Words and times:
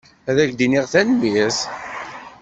Ad 0.29 0.37
ak-iniɣ 0.43 0.85
tanemmirt. 0.91 1.59